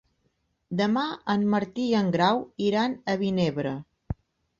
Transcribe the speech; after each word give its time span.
Demà 0.77 1.01
en 1.33 1.43
Martí 1.55 1.85
i 1.89 1.93
en 1.99 2.09
Grau 2.15 2.41
iran 2.69 2.97
a 3.13 3.15
Vinebre. 3.21 3.75